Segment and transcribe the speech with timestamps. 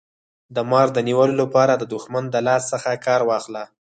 [0.55, 3.63] د مار د نیولو لپاره د دښمن د لاس څخه کار واخله.